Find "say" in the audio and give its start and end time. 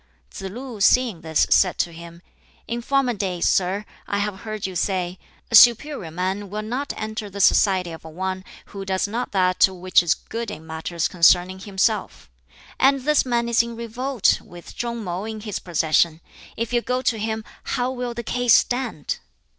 4.75-5.19